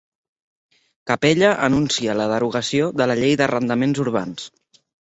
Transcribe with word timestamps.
Capella 1.11 1.51
anuncia 1.69 2.17
la 2.23 2.27
derogació 2.35 2.91
de 3.03 3.09
la 3.13 3.21
llei 3.25 3.41
d'arrendaments 3.45 4.07
urbans 4.09 4.53